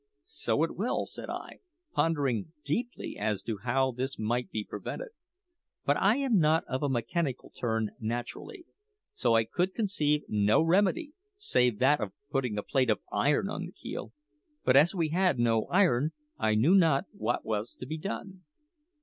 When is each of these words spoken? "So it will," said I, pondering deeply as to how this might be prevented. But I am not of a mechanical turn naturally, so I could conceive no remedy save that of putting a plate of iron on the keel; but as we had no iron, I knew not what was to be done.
"So 0.25 0.63
it 0.63 0.75
will," 0.75 1.05
said 1.05 1.29
I, 1.29 1.59
pondering 1.93 2.53
deeply 2.65 3.19
as 3.19 3.43
to 3.43 3.57
how 3.59 3.91
this 3.91 4.17
might 4.17 4.49
be 4.49 4.63
prevented. 4.65 5.09
But 5.85 5.95
I 5.97 6.15
am 6.15 6.39
not 6.39 6.63
of 6.67 6.81
a 6.81 6.89
mechanical 6.89 7.51
turn 7.51 7.91
naturally, 7.99 8.65
so 9.13 9.35
I 9.35 9.43
could 9.43 9.75
conceive 9.75 10.23
no 10.27 10.59
remedy 10.63 11.13
save 11.37 11.77
that 11.81 12.01
of 12.01 12.13
putting 12.31 12.57
a 12.57 12.63
plate 12.63 12.89
of 12.89 12.99
iron 13.11 13.47
on 13.47 13.67
the 13.67 13.71
keel; 13.71 14.11
but 14.65 14.75
as 14.75 14.95
we 14.95 15.09
had 15.09 15.37
no 15.37 15.65
iron, 15.65 16.13
I 16.35 16.55
knew 16.55 16.73
not 16.73 17.05
what 17.13 17.45
was 17.45 17.73
to 17.75 17.85
be 17.85 17.99
done. 17.99 18.43